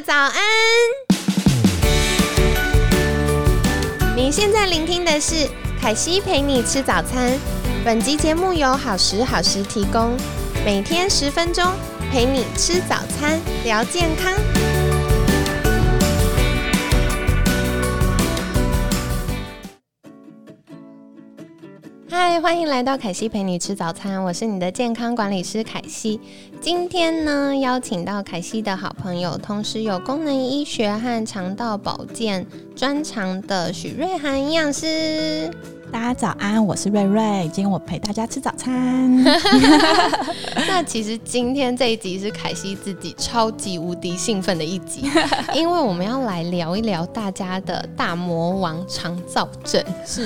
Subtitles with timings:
[0.00, 0.32] 早安！
[4.16, 5.48] 你现在聆听的是
[5.80, 7.38] 凯西陪你吃早餐。
[7.84, 10.16] 本集节目由好时好时提供，
[10.64, 11.64] 每天十分钟
[12.10, 14.32] 陪你吃早餐，聊健康。
[22.22, 26.20] 嗨，欢迎来到凯西陪你吃早餐，我是你的健康管理师凯西。
[26.60, 35.50] 今天呢，邀请到凯西的好朋友，同时有功能医学和肠道保健专长的许瑞涵营养师。
[35.92, 39.24] 大家早安，我是瑞瑞，今天我陪大家吃早餐。
[40.68, 45.10] 那其实今天这一集是凯西自己超级无敌兴奋的一集，
[45.52, 49.82] 因为我们要来聊一聊大家的大魔王肠燥症。
[50.06, 50.24] 是，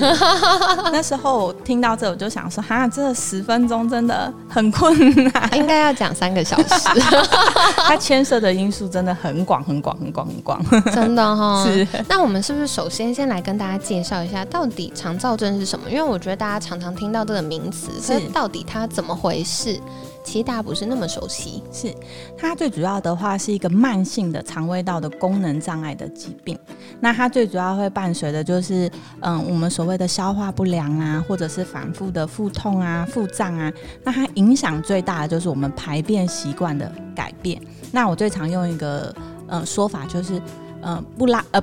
[0.91, 4.95] 那时候我听到这，我就想说，哈，这十分钟真的很困
[5.33, 6.89] 难，应该要讲三个小时。
[7.87, 10.63] 它牵涉的因素真的很广，很广，很广，很广。
[10.91, 11.65] 真的哈。
[11.65, 11.87] 是。
[12.07, 15.54] 那我们是不是首先先来跟大家介绍一下，到底肠燥症？
[15.59, 15.89] 是什么？
[15.89, 19.79] 因为我觉得大家常常听到这个名词，是到底它怎么回事？
[20.23, 21.61] 其实大家不是那么熟悉。
[21.71, 21.93] 是
[22.35, 26.57] 它最主要的话是一个慢性的肠胃道的功能障碍的疾病。
[26.99, 28.89] 那它最主要会伴随的就是，
[29.21, 33.71] 嗯，我们所谓的消化不良啊，或者是反复的腹痛啊、腹胀啊。
[34.03, 37.61] 那它影响最大的就是我们排便习惯的改变。
[37.91, 39.13] 那我最常用一个
[39.47, 40.41] 嗯说法就是，
[40.81, 41.61] 嗯，不拉呃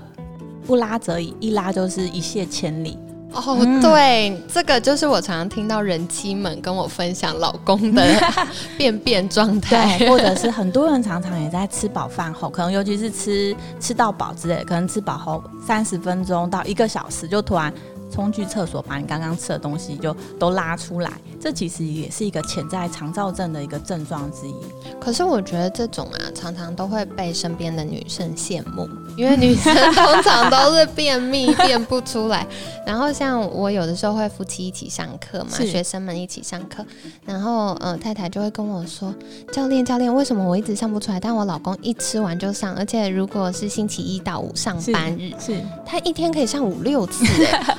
[0.64, 2.96] 不拉则已，一拉就是一泻千里。
[3.34, 8.04] 哦，对，这个就是我常常听到人妻们跟我分享老公的
[8.78, 17.72] 便便状态，或者是很多人常常也在吃饱饭后，可能尤其是吃吃到饱之类，可能吃饱后三十分钟到一个小时就突然。
[18.14, 21.10] 冲去厕所，把你刚刚吃的东西就都拉出来，
[21.42, 24.54] 这其实也是一个潜在肠燥症的一个症状之一。
[25.00, 32.46] 可是我觉得这种啊，常常都会被身边的女生羡慕，因为女生通常都是便秘便不出来。
[32.86, 36.84] 然后像我有的时候会夫妻一起上课嘛，学生们一起上课，
[37.24, 39.12] 然后呃太太就会跟我说
[39.52, 41.18] ：“教练教练，为什么我一直上不出来？
[41.18, 47.24] 但我老公一吃完就上，而且如果是星期一到五上班日，是他一天可以上五六次，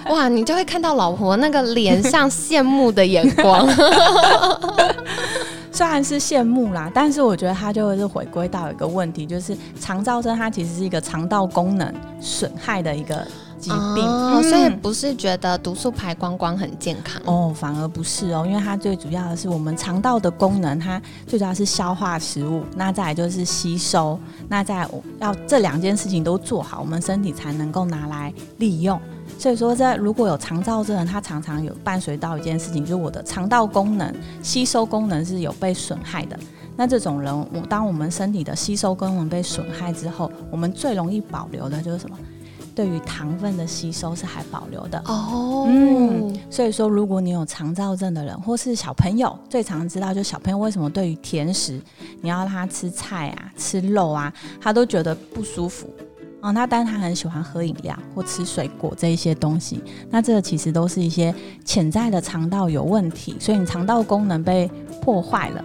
[0.09, 3.53] 哇！”你就会看到老婆那个脸上 羡慕的眼光，
[5.72, 13.25] 虽然是羡慕啦，但是我觉得它就是回归到一个问题，就是肠噪声它其实是一个肠道功能损害的一个
[13.63, 24.19] 疾病，所以不是觉得毒素排光光很健康哦，反而不是哦，因为它最主要的是我们肠道的功能，它最主要是消化食物，那再来就是吸收，
[24.50, 24.85] 那在
[25.19, 29.00] 要这两件事情都做好，我们身体才能够拿来利用。
[29.40, 36.38] 所以说，在如果有肠燥症，他常常有伴随到一件事情，就是我的肠道功能、吸收功能是有被损害的。
[36.75, 42.18] 那这种人，我当我们身体的吸收功能被损害之后，我们最容易保留的就是什么？
[42.75, 45.66] 对于糖分的吸收是还保留的哦。
[45.67, 51.79] 嗯，所以说，如果你有肠燥症的人，或是小朋友，最常知道，就小朋友为什么对于甜食，
[52.22, 55.88] 你要他吃菜啊、吃肉啊，他都觉得不舒服。
[56.41, 61.33] 哦，那但是他很喜欢喝饮料或吃水果这一些东西，那这个其实都是一些
[61.63, 64.69] 潜在的肠道有问题，所以你肠道功能被
[65.01, 65.63] 破坏了，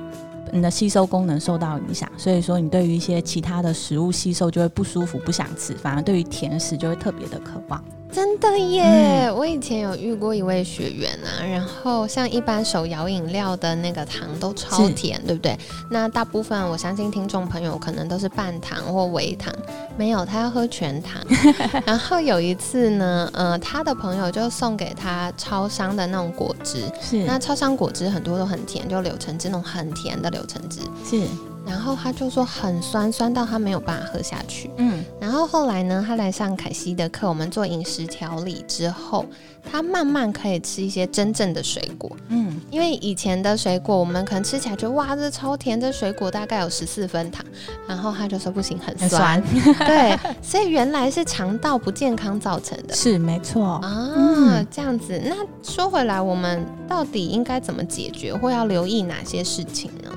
[0.52, 7.82] 你的吸收功能受到影响，所以说你对于一些其他的食物吸收就会不舒服，不想吃，反而对于甜食就会特别的渴望。
[8.10, 9.30] 真的耶！
[9.30, 15.56] 我以前有遇过一位学员啊，然后像一般手摇饮料的那个糖都超甜，对不对？
[15.90, 19.54] 那大部分我相信听众朋友可能都是半糖或微糖，
[19.96, 21.22] 没有他要喝全糖。
[21.86, 31.22] 然后有一次呢，呃，他的朋友就送给他超商的那种果汁，是那超商果汁很多都很甜，就柳橙汁那种很甜的柳橙汁，是。
[31.66, 34.70] 然后他就说很酸，酸到他没有办法喝下去。
[34.78, 39.26] 嗯，然后后来呢，他来上凯西的课，我们做饮食调理之后，
[39.70, 42.10] 他慢慢可以吃一些真正的水果。
[42.28, 47.44] 嗯，因为以前的水果，我们可能吃起来就哇，这超甜，这水果大概有十四分糖。
[47.86, 49.38] 然后他就说不行，很酸。
[49.84, 52.94] 对，所以原来是肠道不健康造成的。
[52.94, 55.20] 是没错啊，这样子。
[55.22, 60.08] 那说回来，我们到底应该怎么解决，或要留意哪些事情呢？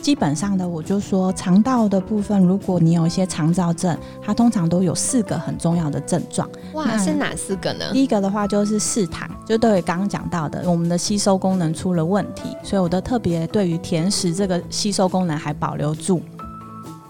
[0.00, 6.48] 基本上的，我就说肠道的部分，如果你有一些肠燥症，它通常都有四个很重要的症状。
[6.72, 7.84] 哇，是哪四个呢？
[7.92, 16.22] 第一个的话就是嗜糖，就对于刚刚讲到的，我们的吸收功能出了问题，所以我的特别对于甜食这个吸收功能还保留住。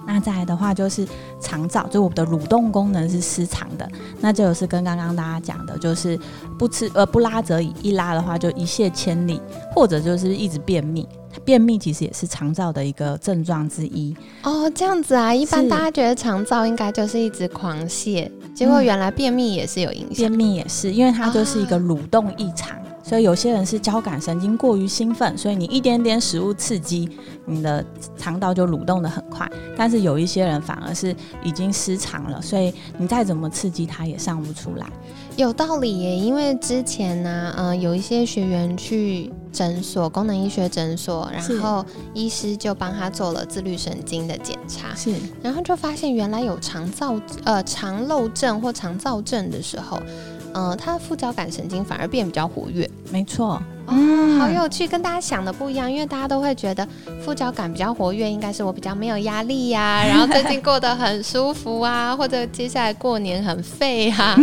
[0.04, 1.06] 那再来的话就是
[1.38, 3.86] 肠燥，就我们的蠕动功能是失常的，
[4.20, 6.18] 那就是跟刚刚大家讲的，就是
[6.58, 9.38] 不吃呃不拉则已，一拉的话就一泻千里，
[9.74, 11.06] 或者就是一直便秘。
[11.48, 14.14] 便秘其实也是肠燥的一个症状之一。
[14.42, 20.16] 哦，这样子啊，一般大家觉得肠燥应该就是一直狂泻，结果原来便秘也是有影响。
[20.16, 22.76] 便秘也是，因为它就是一个蠕动异常。
[23.02, 27.08] 所以有些人是交感神经过于兴奋，所以你一点点食物刺激，
[27.46, 27.82] 你的
[28.18, 29.50] 肠道就蠕动的很快。
[29.74, 34.86] 但是有一些人反而是已经失常了，所以你再怎么刺激它也上不出来。
[35.36, 41.84] 有道理耶，因为之前呢，嗯，有一些学员去诊所，功能医学诊所，然后
[42.14, 49.98] 医师就帮他做了自律神经的检查，是，然后就发现原来有肠燥呃肠漏症或肠燥症的时候。
[50.54, 56.86] 嗯，他的副交感神经反而变比较活跃，没错，嗯，好有趣，跟大家想的不一样，因为大家都会觉得
[57.24, 64.36] 副交感比较活跃，应该是我比较没有压力呀， 然后最近过得很舒服啊， 或者接下来过年很废啊，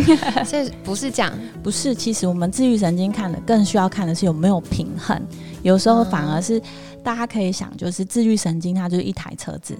[0.46, 1.32] 所以不是这样，
[1.64, 5.20] 不是，其实我们自愈神经看的更需要看的是有没有平衡，
[5.62, 6.62] 有时候反而是
[7.04, 9.78] 大家可以想，就是自愈神经它就是一台车子。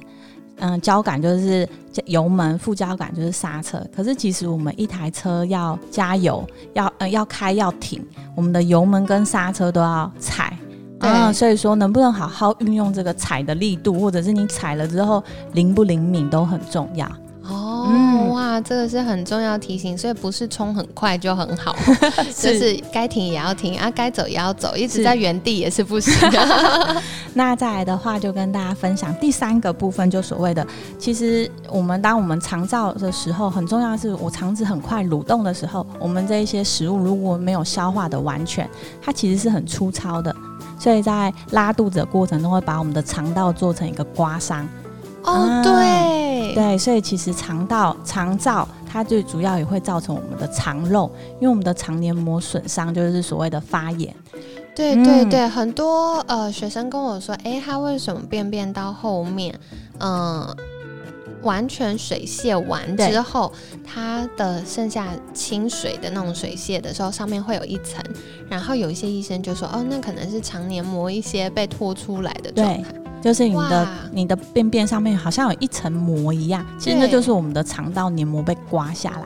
[0.58, 1.68] 嗯，交感就是
[2.06, 3.82] 油门，副交感就是刹车。
[3.96, 8.04] 可是其实我们一台车要加油，要呃要开要停，
[8.36, 10.58] 我们的油门跟刹车都要踩。
[11.00, 17.06] 嗯，所以说能不能好好运用这个踩的力度，或者是你踩了之后灵不灵敏都很重要。
[17.86, 21.76] 哦，哇，这个是很重要提醒，所以不是冲很快就很好，
[22.36, 27.02] 就是该停也要停啊，该走也要走，一直在原地也是不行的。
[27.34, 30.66] 那再来的话，就跟大家分享第三个部分，就所谓的，
[30.98, 38.70] 其实我们当我们肠燥的时候，很重要的是，我肠子很快蠕动的时候，我们这一些食物如果没有消化的完全，
[39.02, 40.34] 它其实是很粗糙的，
[40.80, 44.68] 所以在拉肚子的过程中，会把我们的肠道做成一个刮伤。
[45.26, 54.16] 哦，对对，所以其实肠道肠燥它最主要也会造成我们的肠漏，因为我们的肠黏膜损伤就是所谓的发炎。
[54.76, 59.58] 对对对，很多呃学生跟我说，哎，他为什么便便到后面，
[60.00, 60.46] 嗯，
[61.44, 63.52] 完全水泄完之后，
[63.86, 68.04] 他的剩下清水的那种水泄的时候，上面会有一层，
[68.50, 72.94] 然后有一些医生就说，哦，那可能是肠黏膜一些被拖出来的状态。
[73.26, 79.24] 就是你的你的便便上面好像有一层膜一样，其实那就是我们的肠道黏膜被刮下来。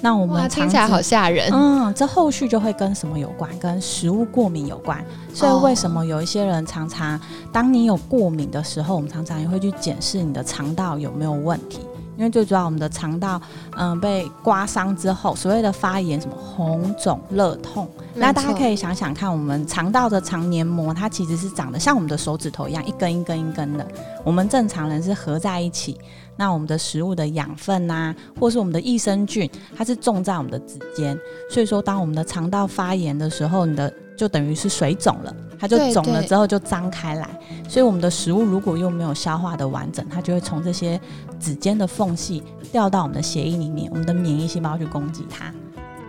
[0.00, 1.50] 那我们听起来好吓人。
[1.52, 3.50] 嗯，这后续就会跟什么有关？
[3.58, 5.04] 跟食物过敏有关。
[5.34, 7.20] 所以为什么有一些人常常，
[7.52, 11.80] 当你有过敏的时候，我们常常也会去检视你的肠道有没有问题。
[12.20, 13.40] 因为最主要，我们的肠道，
[13.78, 23.88] 嗯，被刮伤之后，所谓的发炎，什么红肿、热痛，那大家可以想想看，我们肠道的肠黏膜，它其实是长得像我们的手指头一样，一根一根一根的。
[24.22, 25.98] 我们正常人是合在一起。
[26.36, 31.18] 那我们的食物的养分呐，或是我们的益生菌，它是种在我们的指尖。
[31.50, 37.28] 所以说，当我们的肠道发炎的时候，你的就等于是水肿了，它就肿了之后就张开来。
[37.68, 40.98] 所以我们的食物如果又没有消化的完整，它就会从这些
[41.38, 42.42] 指尖的缝隙
[42.72, 45.52] 掉到我们的血液里面，我们的免疫细胞去攻击它。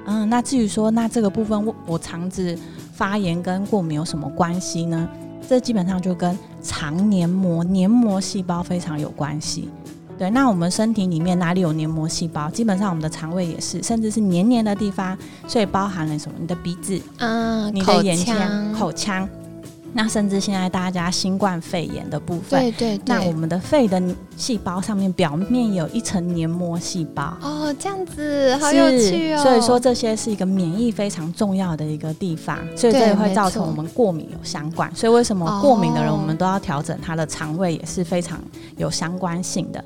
[0.06, 2.57] 嗯，那至于说，那这个部分我我肠子
[2.94, 5.07] 发炎跟过敏有什么关系呢？
[5.48, 9.69] 这基本上就跟肠黏膜黏膜细胞非常有关系。
[10.18, 12.50] 对，那我们身体里面哪里有黏膜细胞？
[12.50, 16.38] 基本上我们的肠胃也是，甚至是黏黏的地方，所以包含了什么？
[16.39, 19.27] 你的鼻子嗯，你的眼腔、口腔，
[19.93, 24.01] 那甚至现在大家新冠肺炎的部分，对对对，那我们的肺的
[24.38, 27.37] 细胞上面表面有一层黏膜细胞。
[27.42, 29.44] 哦，这样子好有趣哦。
[29.44, 34.89] 所以说这些是一个免疫非常重要的一个地方，所以这也会造成我们过敏有相关。
[34.95, 38.39] 所以为什么过敏的人，我们都要调整他的肠胃，也是非常
[38.77, 39.83] 有相关性的。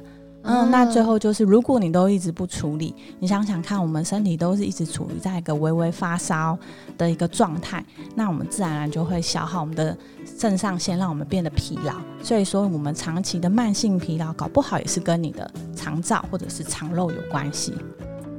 [0.48, 6.58] 嗯，那最后就是，如果你都一直不处理，你想想看，我们身体都是一直处于在一个微微发烧
[6.98, 7.84] 的一个状态，
[8.16, 9.98] 那我们自然而然就会消耗我们的
[10.38, 11.96] 肾上腺，让我们变得疲劳。
[12.22, 17.74] 所以说，我们长期的慢性疲劳，搞不好也是跟你的肠燥或者是肠漏有关系。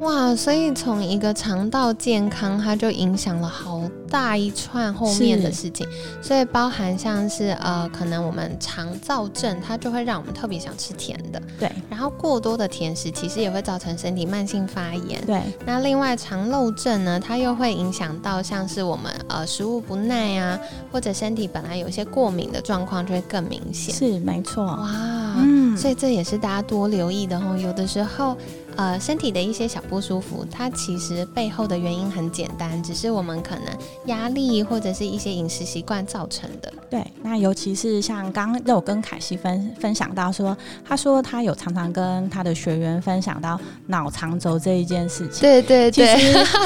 [0.00, 5.86] 哇，所以从一个肠道健康，它就影响了好大一串后面的事情，
[6.20, 11.70] 所以包含像是呃，可能我们肠燥症，它就会让我们特别想吃甜的，对。
[11.88, 15.40] 然后过多的甜食其实也会造成身体慢性发炎，对。
[15.64, 20.58] 那另外肠漏症呢，它又会影响到像是我们呃食物不耐啊，
[20.92, 24.64] 或者身体本来有些过敏的状况就会更明显，是没错。
[24.66, 28.36] 哇，嗯，所以这也是大家多留意的哦，有的时候。
[28.76, 33.64] 呃，身体的一些小不舒服，它其实背后的原因很简单，只是我们可能
[34.06, 36.72] 压力或者是一些饮食习惯造成的。
[36.90, 45.40] 对，那尤其是像刚刚有跟凯西分分享到说，他说他有常常跟他的学员分享到脑肠轴这一件事情。
[45.40, 46.14] 对对对，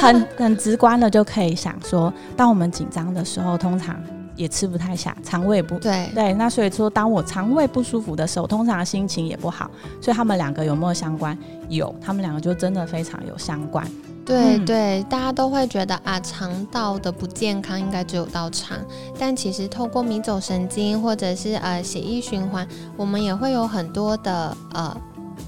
[0.01, 3.95] 很很直观的就可以想说，当我们紧张的时候，通常
[4.35, 6.33] 也吃不太下，肠胃不对对。
[6.33, 9.69] 那所以说，当我肠胃不舒服的时候，通常心情也不好。
[10.01, 11.37] 所以他们两个有没有相关？
[11.69, 13.85] 有，他们两个就真的非常有相关。
[14.25, 18.77] 对对，大家都会觉得啊，肠道的不健康应该只有到肠，
[19.19, 24.95] 但其实透过迷走神经或者是呃血液循环，我们也会有很多的呃。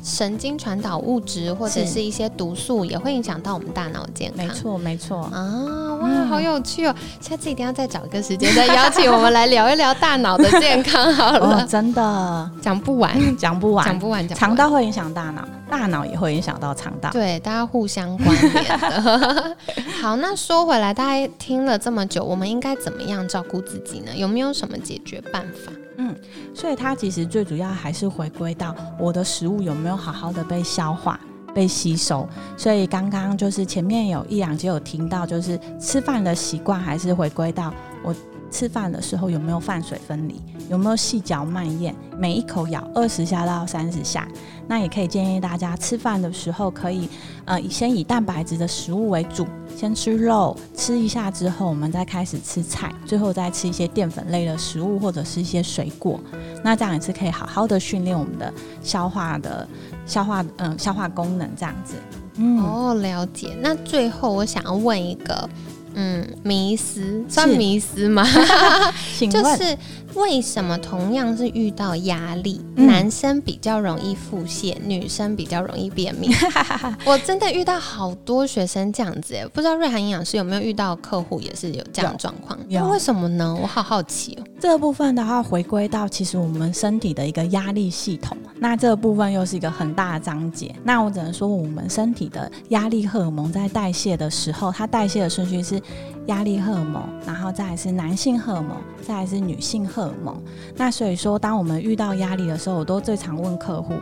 [0.03, 4.45] 神经传导物质或者是一些毒素也会影响到我们大脑健康。
[4.45, 5.95] 没错，没错啊！
[6.01, 6.93] 哇，好有趣哦！
[7.21, 11.65] 下次一定要再找一个时间再邀请我们来聊一聊大脑的健康好了。
[11.65, 14.27] 真的 讲不完，讲不完，讲不完。
[14.27, 17.09] 肠道会影响大脑，大脑也会影响到肠道。
[17.11, 19.55] 对，大家互相关联的。
[20.01, 24.11] 好，那说回来，大家听了这么久，我们应该怎么样照顾自己呢？
[24.13, 25.71] 有没有什么解决办法？
[25.97, 26.15] 嗯，
[26.53, 31.19] 所以它其实最主要还是回归到我的食物有没有好好的被消化、
[31.53, 32.27] 被吸收。
[32.57, 37.73] 所以刚刚就是前面有一两集有听到，就是吃饭的习惯还是回归到
[38.03, 38.15] 我
[38.53, 44.27] 吃饭的时候有没有饭水分离，有没有细嚼慢咽，每一口咬二十下到三十下。
[44.67, 47.09] 那也可以建议大家吃饭的时候可以，
[47.45, 49.47] 呃，先以蛋白质的食物为主。
[49.75, 56.19] 先吃肉，吃一下之后，我们再开始吃菜，最后再吃一些淀粉类的食物或者是一些水果。
[56.63, 59.67] 那这样也是可以好好的训练我们的消化的
[60.05, 61.95] 消化，嗯，消化功能这样子。
[62.35, 63.55] 嗯哦，了解。
[63.59, 65.49] 那最后我想要问一个，
[65.95, 68.23] 嗯，迷思算迷思吗？
[69.19, 69.77] 就是
[70.15, 76.29] 为什么同样是遇到压力，男生比较容易腹泻，女生比较容易便秘？
[77.05, 82.57] 我真的遇到好多学生这样子，哎，不知道瑞涵营养师有没有遇到客户也是有这样状况？
[82.69, 83.57] 那为什么呢？
[83.61, 84.43] 我好好奇哦。
[84.59, 90.73] 这个部分的话，回归到其实我们身体的一个压力系统，那这个部分又是一个很大的章节。
[90.83, 95.81] 那我只能说，我们身体的压力荷尔蒙在代谢的时候，它代谢的顺序是。
[96.27, 100.35] 压力荷尔蒙，然后再是男性荷尔蒙，再是女性荷尔蒙。
[100.75, 103.93] 那所以说，当我们遇到压力的时候，我都最常问客户：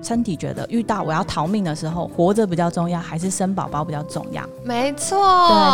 [0.00, 4.42] 身体觉得遇到我要逃命的时候，活着比较重要，还是生宝宝比较重要？
[4.64, 5.18] 没错，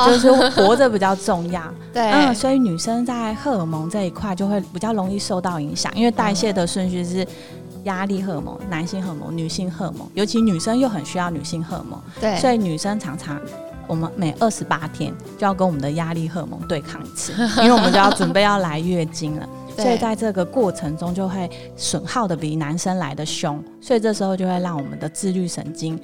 [0.06, 1.62] 对，就是活着比较重要。
[1.92, 7.26] 对，嗯，所以女生在荷尔蒙这一块就会比较容易受到影响，因为代谢的顺序是
[7.84, 12.00] 压力荷尔蒙、男性荷尔蒙、女性荷尔蒙，尤其女生又很需要女性荷尔蒙。
[12.18, 13.38] 对，所以女生常常。
[13.86, 25.98] 我们每二十八天就要跟我们的压力荷尔蒙对抗一次， 因为我们就要准备要来月经了， 所以在这个过程中就会损耗的比男生来的凶，所以这时候就会让我们的自律神经，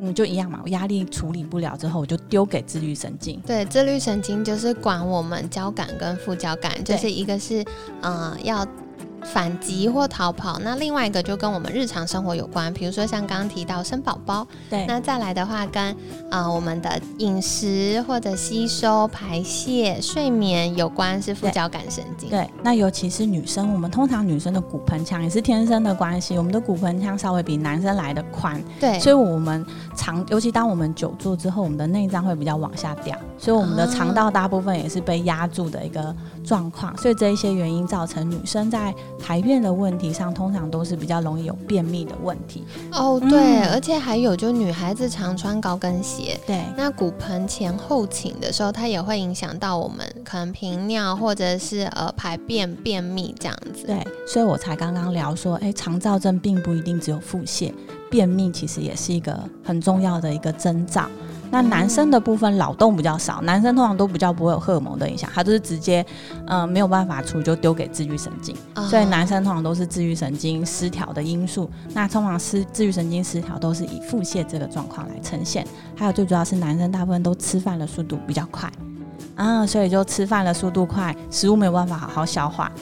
[0.00, 3.40] 嗯，就一样嘛，我压力处理不了之后，我就丢给自律神经。
[3.46, 7.64] 对，自律神经就是管我们交感跟副交感，就是一个是
[8.00, 8.66] 呃要。
[9.24, 15.94] 反击或逃跑，那另外一个就跟我们日常生活有关，比如说像刚刚提到生宝宝，对，那再来的话跟
[16.30, 22.28] 啊我们的饮食或者吸收、排泄、睡眠有关，是副交感神经。
[22.28, 29.64] 对，那尤其是女生，我们通常女生的骨盆腔也是天生的关系，我们的骨盆腔稍微比男生来的宽，对，所以我们
[29.96, 36.14] 肠，尤其当我们久坐之后，我们的内脏会比较往下掉，所以我们的肠道大部分也是被压住的一个
[36.44, 42.64] 状况，所以这一些原因造成女生在排便的问题上，通常都是比较容易有便秘的问题。
[42.92, 53.86] 哦，对，而且还有，就女孩子常穿高跟鞋，对，那骨盆前后倾的时候，它也会影响到我们可能频尿或者是呃排便便秘这样子。
[53.86, 57.72] 对，所以我才刚刚聊说，哎，肠燥症并不一定只有腹泻，
[58.10, 61.06] 便秘其实也是一个很重要的一个征兆。
[61.52, 66.04] 那男生的部分脑动比较少，男生通常都比较不会有荷尔蒙的影响，他就是直接，
[66.46, 68.56] 嗯，没有办法处理就丢给自律神经，
[68.88, 71.70] 所以男生通常都是自律神经失调的因素。
[71.92, 78.72] 那通常失自律神经失调都是以腹泻这个状况来呈现，还有最主要是男生大部分都吃饭的速度比较快，
[79.34, 82.72] 啊，所以就吃饭的速度快，食物没有办法好好消化，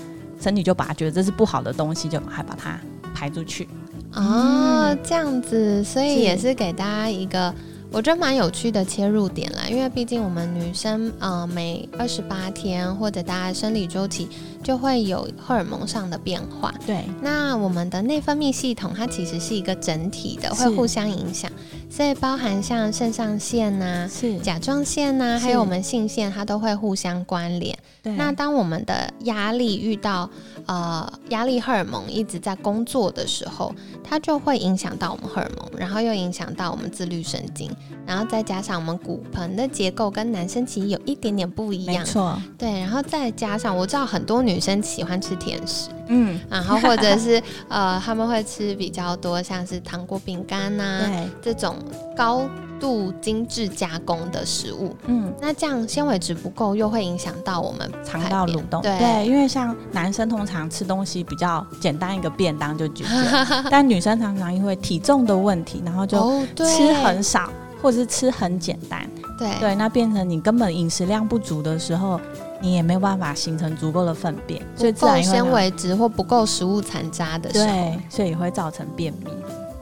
[0.40, 2.78] 身体就把它觉得这是不好的东西，就还把它
[3.12, 3.68] 排出去。
[4.14, 7.52] 哦，这样子，所以也是给大家一个。
[7.92, 14.28] 我觉得蛮有趣的切入点啦，因为毕竟我们女生，呃，每二十八天或者大家生理周期
[14.62, 16.73] 就会有荷尔蒙上的变化。
[16.87, 21.50] 对，那我们的内分泌系统它其实是一个整体的，会互相影响，
[21.90, 24.38] 所以包含像肾上腺呐、是。
[24.38, 27.76] 甲状腺呐，还有我们性腺，它都会互相关联。
[28.02, 28.12] 对。
[28.14, 30.30] 那当我们的压力遇到
[30.66, 33.75] 呃压力荷尔蒙一直在工作的时候，
[34.11, 37.71] 它就会影响到我们荷尔蒙，然后又影响到我们自律神经，
[38.05, 51.02] 然后再加上我们骨盆的结构跟男生其实有一点点不一样，没错，对，然后再加上我知道很多女生喜欢吃甜食，嗯，然后或者是 呃他们会吃比较多像是糖果、饼干呐，
[51.40, 51.76] 这种
[52.17, 52.43] 高。
[52.81, 54.97] 度精致加工的食物。
[55.05, 58.81] 嗯，那这样纤维质不够，又会影响到我们肠道蠕动。
[58.81, 63.11] 对，因为像男生通常吃东西比较简单，一个便当就解决，
[63.71, 67.50] 但女生常常因为体重的问题，然后就吃很少，
[67.83, 69.07] 或者是吃很简单。
[69.38, 72.19] 对对，那变成你根本饮食量不足的时候。
[72.61, 79.31] 你也没有办法形成足够的粪便，所以不够纤维质或不够食物残渣的时候，对，所以会造成便秘。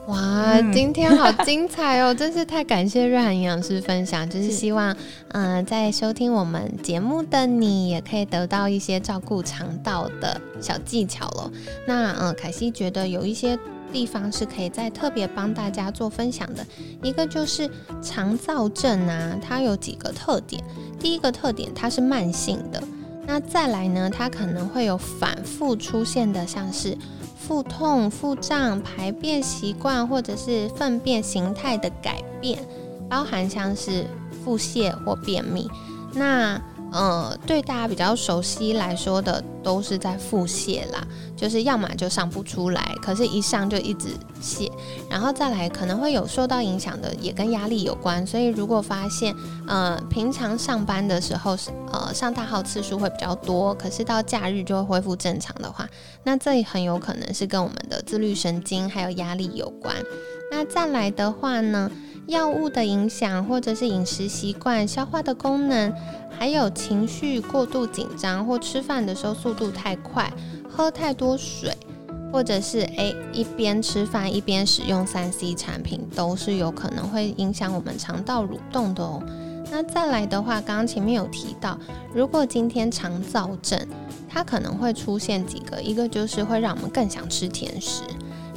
[0.07, 2.11] 哇，今天好精彩哦！
[2.11, 4.95] 真是太感谢瑞涵营养师分享，就是希望，
[5.33, 11.51] 嗯，在收听我们节目的你也可以得到一些照顾肠道的小技巧了。
[11.85, 13.57] 那，嗯，凯西觉得有一些。
[13.91, 16.65] 地方是可以再特别帮大家做分享的，
[17.01, 17.69] 一个就是
[18.01, 20.63] 肠燥症啊，它有几个特点。
[20.99, 22.81] 第一个特点，它是慢性的。
[23.25, 26.97] 那再来呢，它可能会有反复出现的，像是
[27.37, 32.59] 腹痛、腹胀、排便习惯或者是粪便形态的改变，
[33.07, 34.05] 包含像是
[34.43, 35.69] 腹泻或便秘。
[36.13, 36.59] 那
[36.91, 41.05] 呃，对大家比较熟悉来说的，都是在腹泻啦，
[41.35, 44.09] 就是要么就上不出来，可是一上就一直
[44.41, 44.71] 泻，
[45.09, 48.25] 然后再来可能会有受到影响的，也跟压力有关。
[48.25, 49.35] 所以如果发现，
[49.67, 55.87] 呃，平常上班的时候是呃上大号次数会比较多，可是到假日就会恢复正常的话，
[56.23, 59.95] 那这很有可能是跟我们的自律神经还有压力有关。
[60.51, 61.91] 那再来的话呢，
[62.27, 65.93] 药物的影响，或者是饮食习惯、消化的功能。
[66.37, 70.31] 还有情绪过度紧张，或吃饭的时候速度太快，
[70.69, 71.75] 喝太多水，
[72.31, 79.21] 或者是诶一边吃饭一边使用三 C 产品，都是有可能会影响我们肠道蠕动的哦。
[79.69, 81.77] 那再来的话，刚刚前面有提到，
[82.13, 83.77] 如果今天肠燥症，
[84.29, 88.03] 它可能会出现几个，一个就是会让我们更想吃甜食，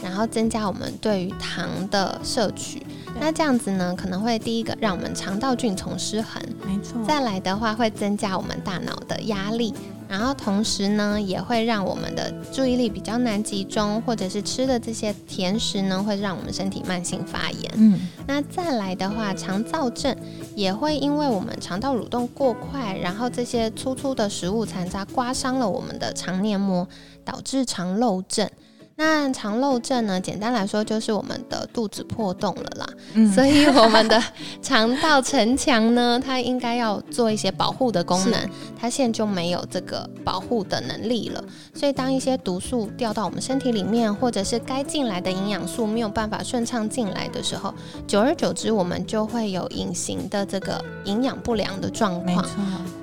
[0.00, 2.86] 然后增加我们对于糖的摄取。
[3.20, 7.00] 那这样子呢，可能会第一个让我们肠道菌丛失衡，没错。
[7.06, 9.72] 再来的话，会增加我们大脑的压力，
[10.08, 17.72] 然后同时呢，也会让我们的注意力比较难集中，或者是吃的这些甜食呢，会让我们身体慢性发炎。
[17.76, 18.08] 嗯。
[18.26, 20.16] 那再来的话，肠燥症
[20.56, 26.88] 也会因为我们肠道蠕动过快，然后这些粗粗的食物残渣刮伤了我们的肠黏膜，
[27.24, 28.50] 导致肠漏症。
[28.96, 30.20] 那肠漏症呢？
[30.20, 32.86] 简单来说，就是我们的肚子破洞了啦。
[33.14, 34.22] 嗯，所以我们的
[34.60, 41.42] 肠道城墙呢，它应该要做一些保护的功能，它现在就没有这个保护的能力了。
[41.74, 47.74] 所以，当一些毒素掉到我们身体里面，或者是该进来的营养素没有办法顺畅进来的时候，
[48.06, 52.46] 久而久之，我们就会有隐形的这个营养不良的状况。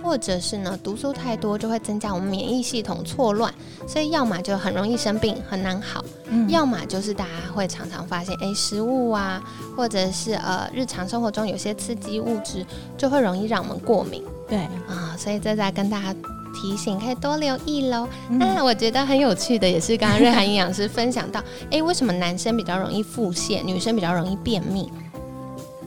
[0.09, 3.53] 或者是呢，毒素太多就会增加我们免疫系统错乱，
[3.87, 5.79] 所以要么就很容易生病，很难。
[5.79, 6.03] 好，
[6.47, 9.39] 要么就是大家会常常发现，哎，食物啊，
[9.77, 12.65] 或者是呃，日常生活中有些刺激物质，
[12.97, 14.23] 就会容易让我们过敏。
[14.47, 16.11] 对啊，所以这在跟大家
[16.59, 18.07] 提醒，可以多留意喽。
[18.31, 24.91] 那我觉得很有趣的，也是刚刚瑞涵营养师分享到，哎，为什么男生比较容易腹泻，女生比较容易便秘？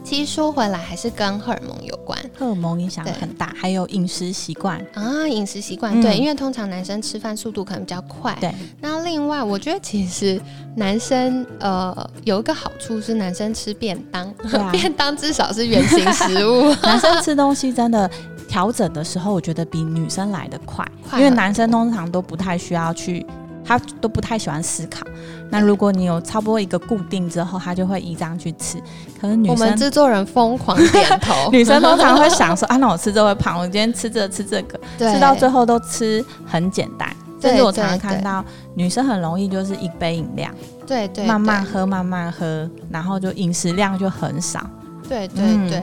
[0.05, 4.85] 其实说回来，还是跟荷尔蒙有关，荷尔蒙影响很大，还有饮食习惯。
[4.95, 8.53] 啊，饮食习惯对，因为通常男生吃饭速度可能比较快，对。
[8.81, 10.41] 那另外，我觉得其实
[10.75, 14.33] 男生呃有一个好处是，男生吃便当，
[14.73, 18.11] 便当至少是原形食物， 男生吃东西真的
[18.49, 23.25] 调整的时候，我觉得比女生来的快，因为男生通常都不太需要去。
[23.65, 25.07] 他都不太喜欢思考。
[25.51, 28.79] 那如果你有差不多一个固定之后，他就会依章去吃。
[29.21, 31.51] 可是女生，我们制作人疯狂点头。
[31.53, 37.09] 女生通常会想说：“啊，那我吃这会胖，我今天吃这吃这个，吃到最后都吃很简单。”
[37.43, 38.45] 甚至我常常看到
[38.75, 40.49] 女生很容易就是一杯饮料，
[40.87, 44.65] 对对，慢慢喝慢慢喝，然后就饮食量就很少。
[45.09, 45.83] 对对对。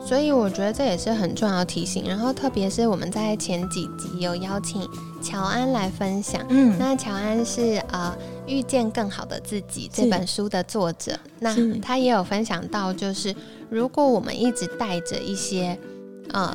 [0.00, 2.04] 所以我觉得这也是很重要的提醒。
[2.06, 4.88] 然后特别是我们在前几集有邀请
[5.22, 8.16] 乔安来分享，嗯，那乔安是呃
[8.50, 13.34] 《遇见更好的自己》这本书的作者，那他也有分享到，就是
[13.68, 15.78] 如果我们一直带着一些
[16.32, 16.54] 呃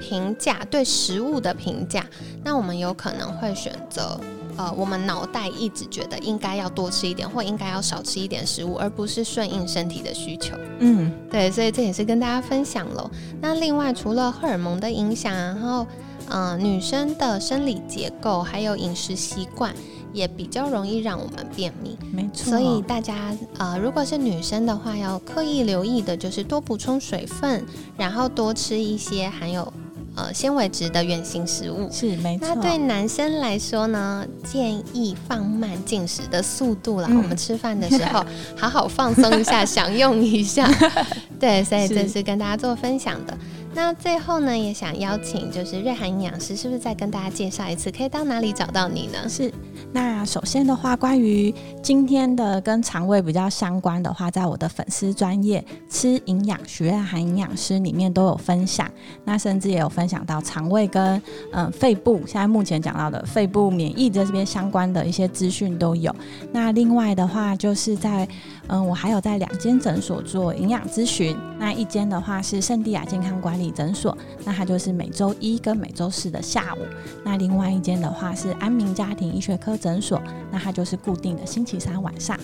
[0.00, 2.04] 评价对食物的评价，
[2.42, 4.18] 那我们有可能会选择。
[4.60, 10.54] 呃，我们脑袋一直觉得应该要多吃一点，或应该要少吃一点食物，而不是顺应身体的需求。
[10.80, 13.10] 嗯，对，所以这也是跟大家分享喽。
[13.40, 15.86] 那另外，除了荷尔蒙的影响，然后，
[16.28, 19.74] 嗯，女生的生理结构还有饮食习惯，
[20.12, 21.96] 也比较容易让我们便秘。
[22.12, 22.50] 没错。
[22.50, 27.64] 所以大家，呃，如果是女生的话，要刻意留意的就是多补充水分，
[27.96, 29.72] 然后多吃一些含有。
[30.20, 31.88] 呃纤维质的原型食物。
[31.90, 32.48] 是没错。
[32.48, 37.06] 那对男生来说呢，建议放慢进食的速度了。
[37.08, 38.24] 我们吃饭的时候，
[38.56, 40.70] 好好放松一下， 享用一下。
[41.40, 43.36] 对，所以这是跟大家做分享的。
[43.72, 49.28] 那最后呢，也想邀请就是瑞涵营养师，是不是再跟大家介绍一次，可以到哪里找到你呢？
[49.28, 49.52] 是。
[49.92, 58.88] 那首先的话，关于今天的跟肠胃比较相关的话，在我的粉丝专业吃营养学瑞涵营养师里面都有分享。
[59.24, 61.20] 那甚至也有分享到肠胃跟
[61.52, 66.14] 嗯肺部，现在目前讲到的肺部免疫这边相关的一些资讯都有。
[66.52, 68.28] 那另外的话，就是在
[68.68, 71.36] 嗯我还有在两间诊所做营养咨询。
[71.58, 76.78] 那一间的话是圣地亚健康管理诊所，那它就是每周一跟每周四的下午。
[77.24, 80.20] 那另外一间的话是安明家庭医学科诊所，
[80.52, 82.38] 那它就是固定的星期三晚上。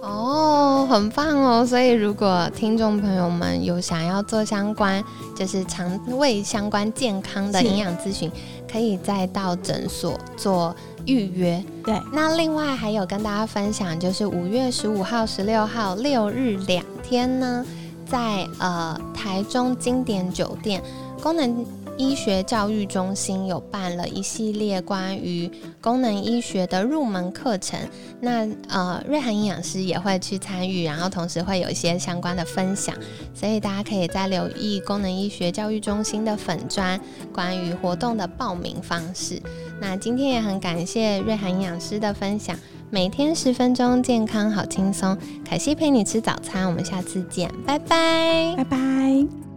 [0.00, 1.66] 哦，很棒哦！
[1.66, 5.04] 所以如果听众朋友们有想要做相关，
[5.36, 8.30] 就是肠胃相关健康的营养咨询，
[8.70, 10.74] 可以再到诊所做
[11.04, 11.62] 预约。
[11.84, 17.66] 对，那另外还有跟大家分享，就是五月十五号、十六号六日两天呢。
[18.10, 20.82] 在呃台中经典酒店
[21.22, 21.62] 功能
[21.98, 27.78] 医学教育中心有办了一系列关于功能医学的入门课程，
[28.20, 32.94] 那呃瑞涵营养师也会去参与，然后同时会有一些相关的分享，
[33.34, 36.98] 所以大家可以再留意功能医学教育中心的粉砖
[37.32, 39.42] 关于活动的报名方式。
[39.80, 42.56] 那今天也很感谢瑞涵营养师的分享。
[42.90, 45.14] 每天十分钟，健康好轻松。
[45.44, 49.47] 凯西陪你吃早餐，我们下次见，拜拜，拜拜。